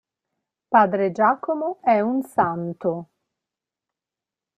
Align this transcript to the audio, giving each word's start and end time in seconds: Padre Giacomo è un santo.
Padre 0.71 1.11
Giacomo 1.11 1.77
è 1.83 1.99
un 2.01 2.23
santo. 2.23 3.09